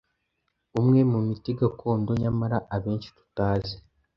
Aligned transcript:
umwe 0.79 1.01
mu 1.11 1.19
miti 1.27 1.51
gakondo 1.59 2.11
nyamara 2.21 2.57
abenshi 2.75 3.09
tutazi, 3.17 3.75